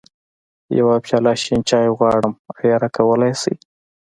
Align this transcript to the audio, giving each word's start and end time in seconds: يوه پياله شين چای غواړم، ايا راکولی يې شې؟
يوه 0.77 0.95
پياله 1.05 1.33
شين 1.43 1.61
چای 1.69 1.87
غواړم، 1.97 2.33
ايا 2.59 2.75
راکولی 2.81 3.27
يې 3.31 3.35
شې؟ 3.41 3.53